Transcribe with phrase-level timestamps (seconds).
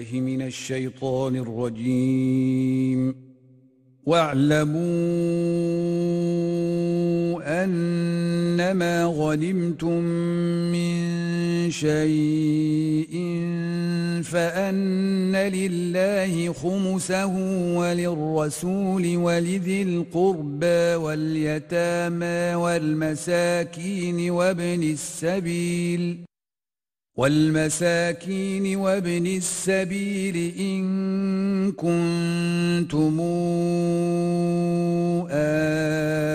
[0.00, 3.14] بالله من الشيطان الرجيم.
[4.06, 4.80] واعلموا
[7.64, 10.02] أنما غنمتم
[10.72, 13.14] من شيء
[14.24, 17.34] فأن لله خمسه
[17.76, 26.29] وللرسول ولذي القربى واليتامى والمساكين وابن السبيل
[27.20, 33.20] والمساكين وابن السبيل إن كنتم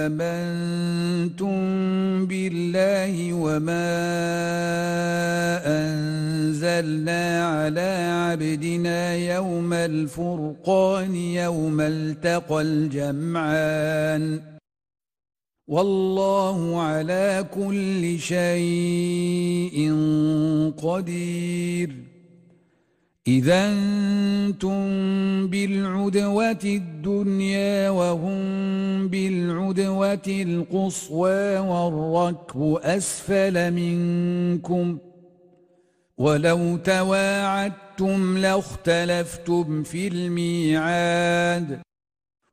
[0.05, 1.55] آمنتم
[2.25, 3.95] بالله وما
[5.65, 14.54] أنزلنا على عبدنا يوم الفرقان يوم التقى الجمعان
[15.67, 19.93] والله على كل شيء
[20.77, 21.95] قدير.
[23.27, 24.77] إذا أنتم
[25.47, 28.39] بالعدوة الدنيا وهم
[29.07, 34.97] بالعدوة القصوى والركب أسفل منكم.
[36.17, 41.84] ولو تواعدتم لاختلفتم في الميعاد.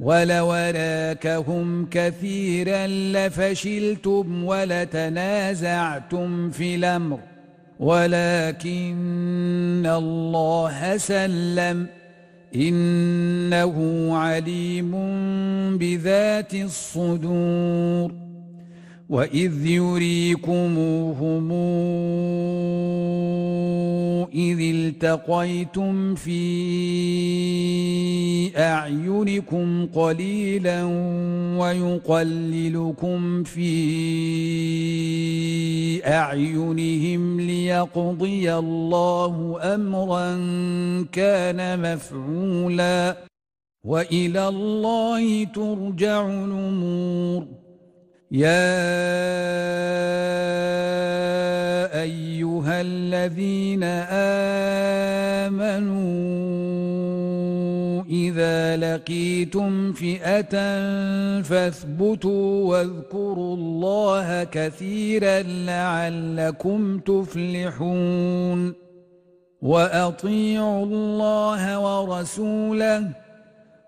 [0.00, 7.18] ولولاكهم كثيرا لفشلتم ولتنازعتم في الأمر.
[7.80, 11.86] ولكن الله سلم.
[12.54, 14.92] إنه عليم
[15.78, 18.33] بذات الصدور.
[19.08, 21.52] وإذ يريكموهم
[24.34, 26.40] إذ التقيتم في
[28.58, 30.84] أعينكم قليلا
[31.58, 33.74] ويقللكم في
[36.06, 40.34] أعينهم ليقضي الله أمرا
[41.12, 43.16] كان مفعولا
[43.84, 47.63] وإلى الله ترجع الأمور
[48.34, 48.74] يا
[52.02, 53.84] أيها الذين
[55.44, 55.94] آمنوا
[58.10, 60.54] إذا لقيتم فئة
[61.42, 68.74] فاثبتوا واذكروا الله كثيرا لعلكم تفلحون
[69.62, 73.23] وأطيعوا الله ورسوله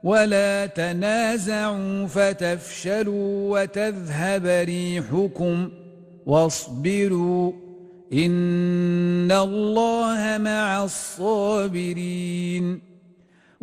[0.06, 5.70] ولا تنازعوا فتفشلوا وتذهب ريحكم
[6.26, 7.52] واصبروا
[8.12, 12.80] ان الله مع الصابرين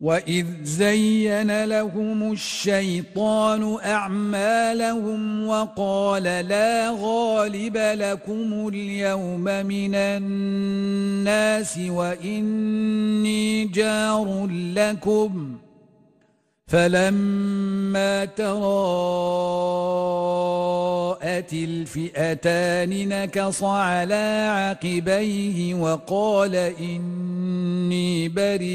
[0.00, 15.56] واذ زين لهم الشيطان اعمالهم وقال لا غالب لكم اليوم من الناس واني جار لكم
[16.70, 18.42] فلما تراءت
[21.52, 28.66] الفئتان نكص على عقبيه وقال إني بريء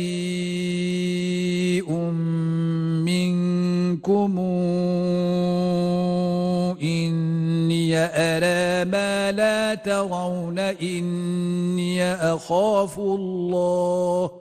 [3.12, 4.40] منكم
[6.82, 14.41] إني أرى ما لا ترون إني أخاف الله.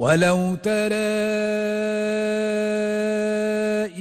[0.00, 0.94] ولو ترى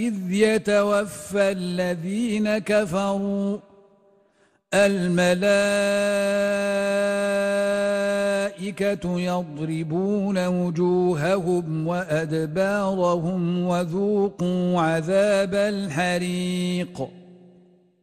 [0.08, 3.58] إذ يتوفى الذين كفروا
[4.74, 5.20] الملائكة
[9.20, 17.19] يضربون وجوههم وأدبارهم وذوقوا عذاب الحريق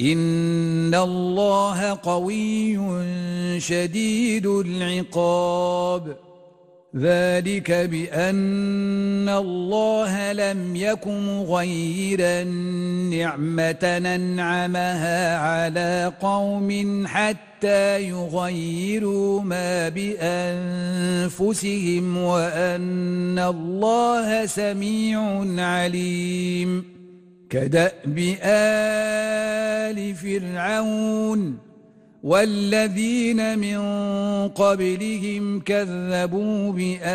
[0.00, 2.78] إن الله قوي
[3.60, 6.16] شديد العقاب
[6.96, 12.44] ذلك بأن الله لم يكن غير
[13.10, 19.88] نعمة ننعمها على قوم حتى يغيروا ما
[21.18, 26.97] بأنفسهم وأن الله سميع عليم
[27.50, 31.58] كدأب آل فرعون
[32.22, 33.78] والذين من
[34.48, 37.06] قبلهم كذبوا بآيات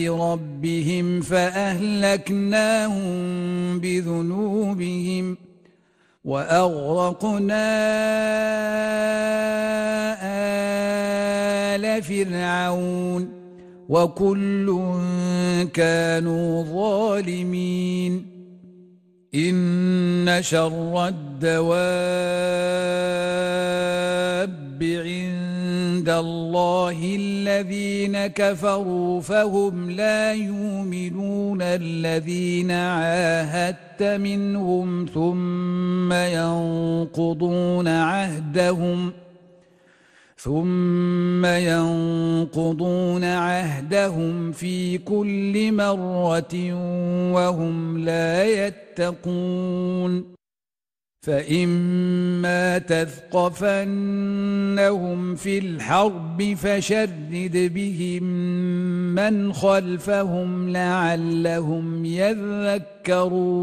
[0.00, 3.00] ربهم فأهلكناهم
[3.80, 5.36] بذنوبهم
[6.24, 7.68] وأغرقنا
[11.74, 13.41] آل فرعون
[13.92, 14.82] وكل
[15.74, 18.26] كانوا ظالمين.
[19.34, 21.72] إن شر الدواب
[24.82, 31.62] عند الله الذين كفروا فهم لا يؤمنون.
[31.62, 39.21] الذين عاهدت منهم ثم ينقضون عهدهم ۖ
[40.42, 46.72] ثم ينقضون عهدهم في كل مرة
[47.32, 50.32] وهم لا يتقون
[51.26, 53.74] فإما تثقفنهم
[55.34, 58.22] في الحرب فشرد بهم
[59.14, 63.62] من خلفهم لعلهم يذكرون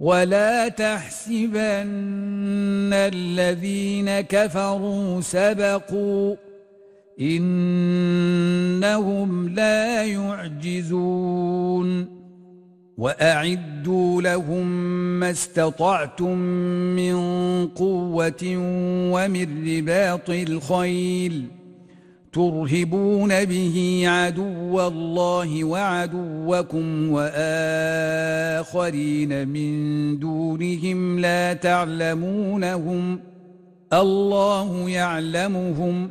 [0.00, 1.50] ولا تحسبن
[2.92, 6.36] الذين كفروا سبقوا
[7.20, 8.88] إنهم
[9.48, 11.40] لا يعجزون
[12.98, 14.66] وأعدوا لهم
[15.20, 16.38] ما استطعتم
[16.96, 17.16] من
[17.66, 18.56] قوة
[19.12, 21.59] ومن رباط الخيل
[22.32, 28.68] ترهبون به عدو الله وعدوكم وآخرين
[29.48, 33.20] من دونهم لا تعلمونهم.
[33.92, 36.10] الله يعلمهم.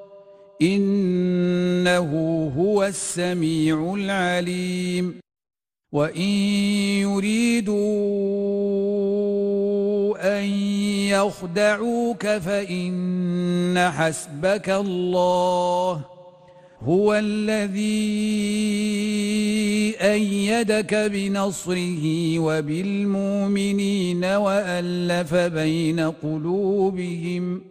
[0.61, 5.15] إنه هو السميع العليم.
[5.91, 6.29] وإن
[7.01, 7.71] يريدوا
[10.39, 10.43] أن
[11.09, 16.01] يخدعوك فإن حسبك الله.
[16.81, 18.11] هو الذي
[20.01, 27.70] أيدك بنصره وبالمؤمنين وألف بين قلوبهم ۖ.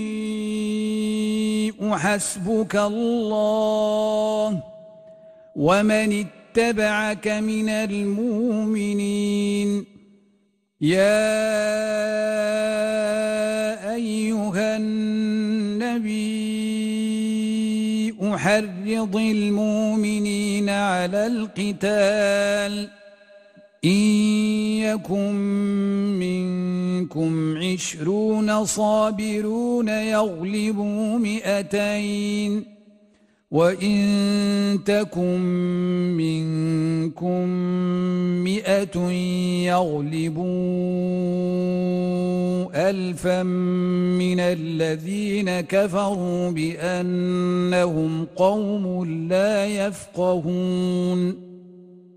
[1.95, 4.59] حسبك الله
[5.55, 9.85] ومن اتبعك من المؤمنين.
[10.81, 11.41] يا
[13.93, 16.41] أيها النبي
[18.21, 22.89] أحرض المؤمنين على القتال
[23.85, 23.89] إن
[24.85, 25.33] يكن
[27.01, 32.63] منكم عشرون صابرون يغلبوا مئتين.
[33.51, 35.39] وإن تكن
[36.17, 37.47] منكم
[38.43, 39.11] مئة
[39.67, 40.49] يغلبوا
[42.89, 51.50] ألفا من الذين كفروا بأنهم قوم لا يفقهون.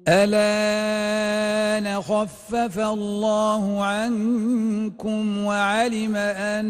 [0.09, 6.69] ألا نخفف الله عنكم وعلم أن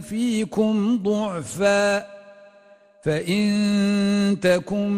[0.00, 2.16] فيكم ضعفاً
[3.06, 4.90] فإن تكن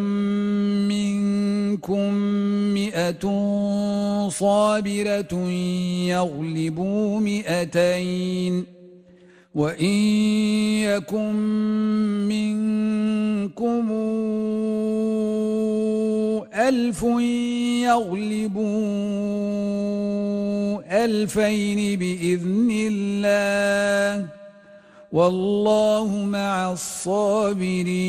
[0.89, 2.15] منكم
[2.75, 3.25] مئة
[4.29, 5.35] صابرة
[6.09, 8.78] يغلبوا مئتين
[9.55, 9.95] وإن
[10.85, 11.35] يكن
[12.29, 13.89] منكم
[16.55, 17.03] ألف
[17.83, 18.65] يغلبوا
[21.05, 24.27] ألفين بإذن الله
[25.13, 28.09] والله مع الصابرين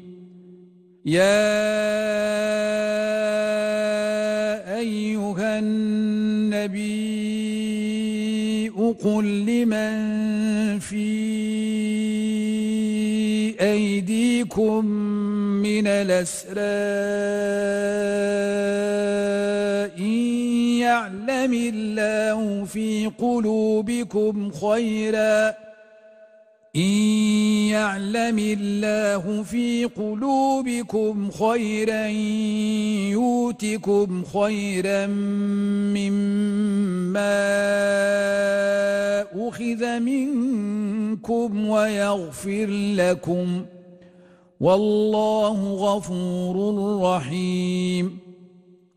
[1.05, 1.41] يا
[4.77, 7.01] أيها النبي
[9.03, 11.11] قل لمن في
[13.61, 14.85] أيديكم
[15.65, 16.61] من الأسراء
[20.81, 25.53] يعلم الله في قلوبكم خيرا
[26.75, 27.20] إن
[27.71, 32.07] يعلم الله في قلوبكم خيرا
[33.15, 35.07] يوتكم خيرا
[35.95, 37.41] مما
[39.47, 43.65] أخذ منكم ويغفر لكم.
[44.59, 46.55] والله غفور
[47.01, 48.20] رحيم.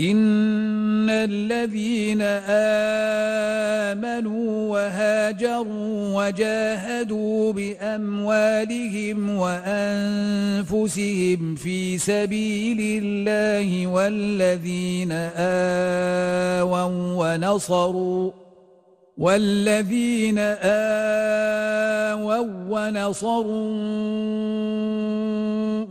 [0.00, 2.22] إن الذين
[3.92, 10.74] آمنوا وهاجروا وجاهدوا بأموالهم وأنفسهم
[11.54, 15.12] في سبيل الله والذين
[16.62, 16.84] آووا
[17.18, 18.30] ونصروا
[19.18, 23.48] والذين آووا ونصروا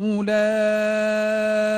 [0.01, 1.77] أولئك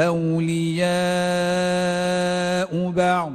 [0.00, 0.90] أولياء
[2.90, 3.32] بعض.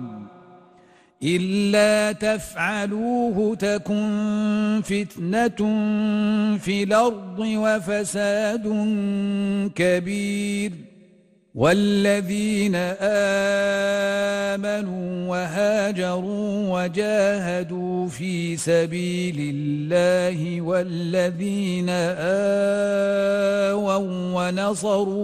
[1.24, 5.58] إلا تفعلوه تكن فتنة
[6.58, 8.64] في الأرض وفساد
[9.76, 10.95] كبير.
[11.56, 12.76] والذين
[14.56, 21.90] آمنوا وهاجروا وجاهدوا في سبيل الله والذين
[23.80, 23.98] آووا
[24.36, 25.16] ونصروا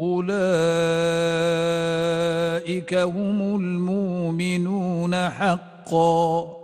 [0.00, 0.34] أولئك
[2.94, 6.63] هم المؤمنون حقاً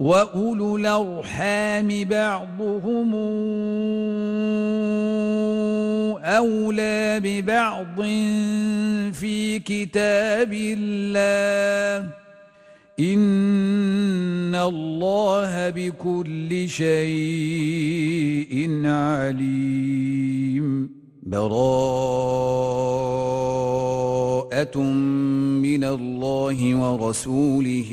[0.00, 3.14] وأولو الأرحام بعضهم
[6.24, 8.02] أولى ببعض
[9.12, 12.10] في كتاب الله
[13.00, 18.00] إن الله بكل شيء
[18.86, 20.20] عليم
[21.22, 21.60] براءة
[25.62, 27.90] من الله ورسوله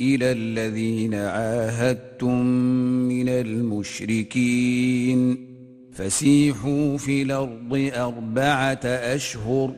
[0.00, 2.46] إلى الذين عاهدتم
[3.08, 5.20] من المشركين.
[5.92, 9.74] فسيحوا في الأرض أربعة أشهر.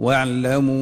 [0.00, 0.80] واعلموا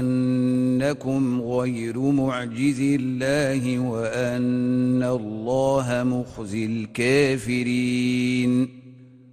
[0.00, 8.02] أنكم غير معجز الله وأن الله مخزي الكافرين.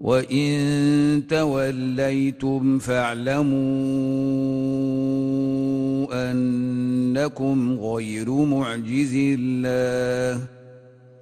[0.00, 3.50] وإن توليتم فاعلموا
[6.30, 10.59] أنكم غير معجز الله.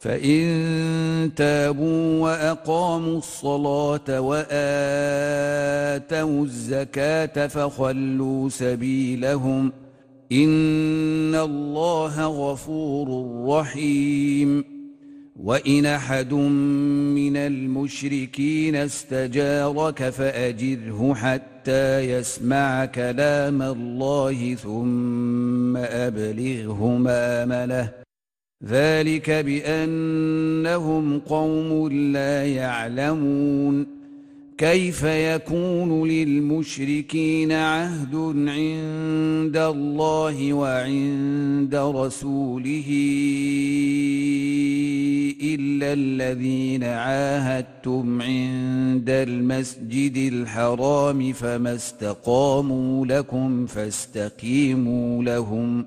[0.00, 4.44] فإن تابوا وأقاموا الصلاة وآتوا
[6.44, 9.72] الزكاة فخلوا سبيلهم
[10.32, 13.08] إن الله غفور
[13.48, 14.64] رحيم.
[15.42, 27.90] وإن أحد من المشركين استجارك فأجره حتى يسمع كلام الله ثم أبلغه مامنه
[28.68, 33.86] ذلك بأنهم قوم لا يعلمون
[34.58, 38.14] كيف يكون للمشركين عهد
[38.48, 42.84] عند الله وعند رسوله
[45.42, 55.86] إلا الذين عاهدتم عند المسجد الحرام فما استقاموا لكم فاستقيموا لهم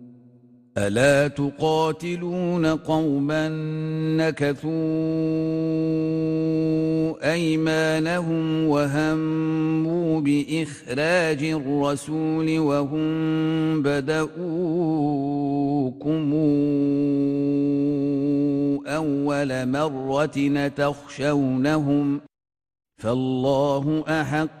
[0.77, 3.49] ألا تقاتلون قوما
[4.17, 4.71] نكثوا
[7.33, 14.31] أيمانهم وهموا بإخراج الرسول وهم بدؤوكم
[18.87, 22.21] أول مرة تخشونهم
[22.97, 24.60] فالله أحق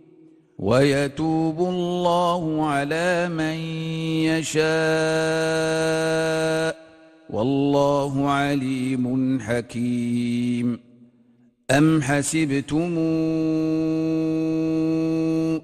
[0.61, 3.55] ويتوب الله على من
[4.29, 4.71] يشاء.
[7.29, 10.90] والله عليم حكيم.
[11.71, 12.97] أم حسبتم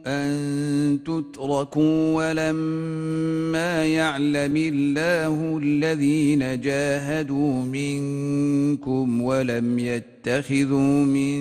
[0.08, 11.38] أن تتركوا ولما يعلم الله الذين جاهدوا منكم ولم يتخذوا من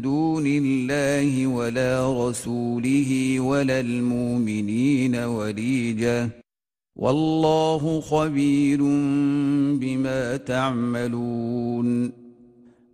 [0.00, 6.28] دون الله ولا رسوله ولا المؤمنين وليجة
[6.96, 8.78] والله خبير
[9.80, 12.25] بما تعملون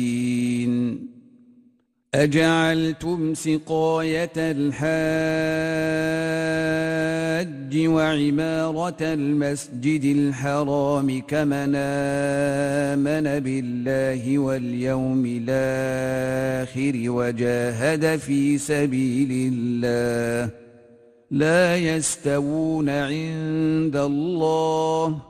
[0.00, 1.10] المبين
[2.14, 4.80] أجعلتم سقاية الحاج
[7.86, 20.50] وعمارة المسجد الحرام كمن آمن بالله واليوم الآخر وجاهد في سبيل الله.
[21.30, 25.29] لا يستوون عند الله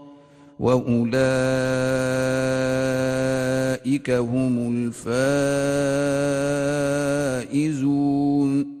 [0.61, 1.01] وأولئك
[4.09, 4.91] هم
[7.51, 8.80] الفائزون.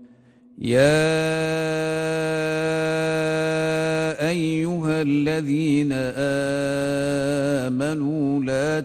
[0.61, 1.01] يا
[4.29, 5.91] ايها الذين
[7.57, 8.79] امنوا لا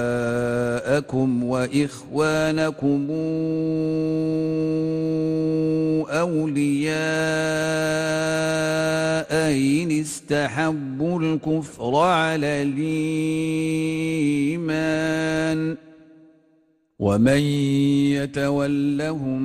[0.09, 3.07] آباءكم وإخوانكم
[6.11, 6.99] اولياء
[9.51, 13.09] ان استحبوا الكفر على الإيمان
[16.99, 17.41] ومن
[18.19, 19.43] يتولهم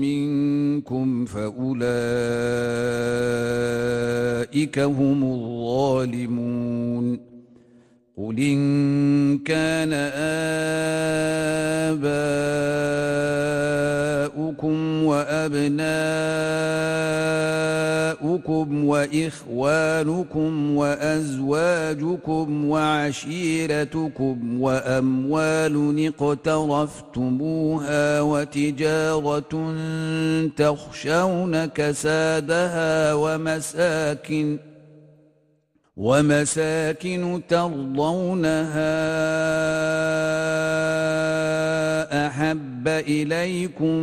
[0.00, 3.03] منكم فأولئك
[4.78, 7.20] هم الظالمون.
[8.18, 9.92] قل إن كان
[14.32, 15.04] آباؤكم
[18.48, 29.74] وابناؤكم واخوانكم وازواجكم وعشيرتكم واموال اقترفتموها وتجاره
[30.56, 34.58] تخشون كسادها ومساكن
[35.96, 39.04] ومساكن ترضونها
[42.84, 44.00] أحب إليكم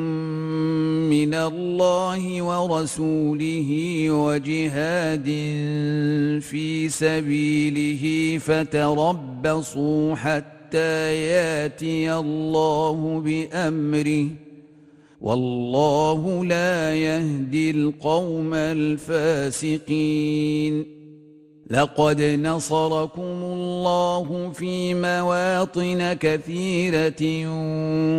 [1.09, 3.69] من الله ورسوله
[4.09, 5.25] وجهاد
[6.41, 14.27] في سبيله فتربصوا حتى ياتي الله بأمره.
[15.21, 20.05] والله لا يهدي القوم الفاسقين.
[21.71, 27.47] لقد نصركم الله في مواطن كثيرة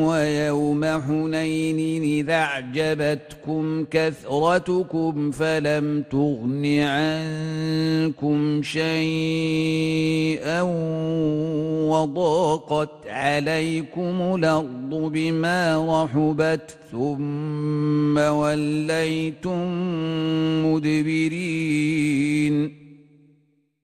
[0.09, 10.63] ويوم حنين إذا أعجبتكم كثرتكم فلم تغن عنكم شيئا
[11.93, 19.69] وضاقت عليكم الأرض بما رحبت ثم وليتم
[20.67, 22.03] مدبرين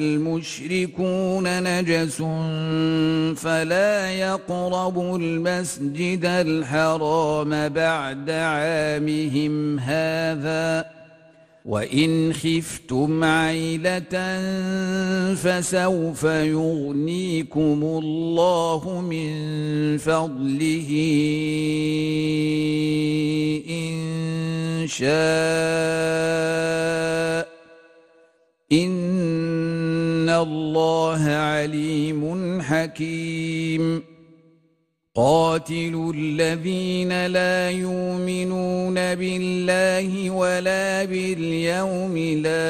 [0.00, 2.16] المشركون نجس
[3.40, 11.00] فلا يقربوا المسجد الحرام بعد عامهم هذا.
[11.64, 14.14] وإن خفتم عيلة
[15.34, 19.32] فسوف يغنيكم الله من
[19.98, 20.90] فضله
[23.68, 25.10] إن شاء
[28.72, 29.19] إن
[30.42, 34.02] الله عليم حكيم.
[35.14, 42.60] قاتلوا الذين لا يؤمنون بالله ولا باليوم الآخر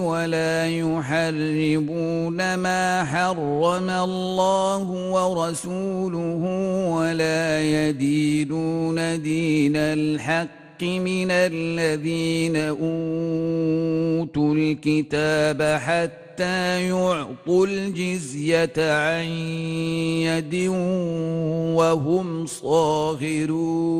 [0.00, 6.42] ولا يحرمون ما حرم الله ورسوله
[6.90, 19.24] ولا يدينون دين الحق من الذين أوتوا الكتاب حتى يعطوا الجزية عن
[20.28, 20.54] يد
[21.76, 23.90] وهم صاغرون.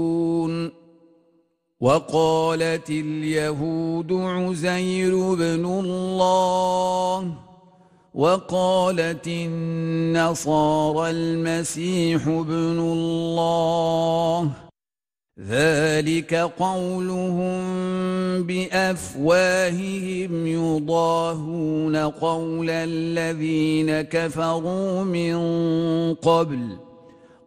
[1.80, 7.34] وقالت اليهود عزير بن الله
[8.14, 14.69] وقالت النصارى المسيح ابن الله.
[15.48, 17.62] ذلك قولهم
[18.42, 25.34] بأفواههم يضاهون قول الذين كفروا من
[26.14, 26.76] قبل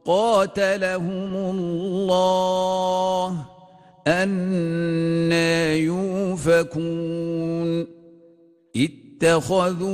[0.06, 3.38] قاتلهم الله
[4.08, 6.74] أنا يوفكون
[8.76, 9.94] اتخذوا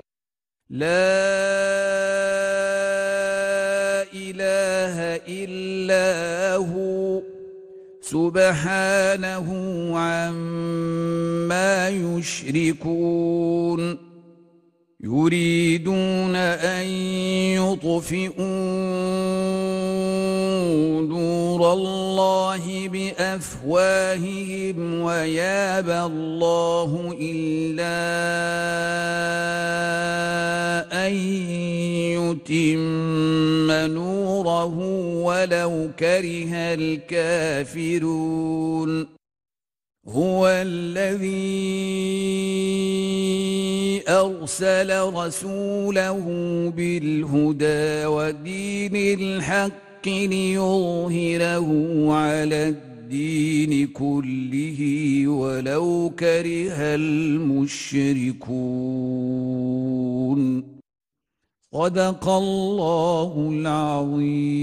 [0.71, 0.87] لا
[4.13, 4.95] إله
[5.27, 7.21] إلا هو
[8.01, 9.47] سبحانه
[9.99, 13.81] عما يشركون
[15.03, 16.85] يريدون أن
[17.59, 18.51] يطفئوا
[21.09, 27.97] نور الله بأفواههم ويابى الله إلا
[31.07, 31.13] أن
[32.15, 34.75] يتم نوره
[35.23, 38.41] ولو كره الكافرون.
[40.07, 41.61] هو الذي
[44.09, 46.25] أرسل رسوله
[46.75, 49.41] بالهدى ودين
[50.07, 51.69] الحق ليظهره
[52.13, 54.79] على الدين كله
[55.27, 58.41] ولو كره المشركون.
[61.73, 64.61] صدق الله العظيم.